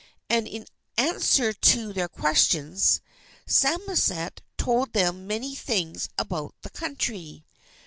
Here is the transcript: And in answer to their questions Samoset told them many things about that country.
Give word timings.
And 0.31 0.47
in 0.47 0.65
answer 0.97 1.53
to 1.53 1.93
their 1.93 2.07
questions 2.07 3.01
Samoset 3.45 4.41
told 4.57 4.93
them 4.93 5.27
many 5.27 5.53
things 5.53 6.09
about 6.17 6.55
that 6.63 6.73
country. 6.73 7.45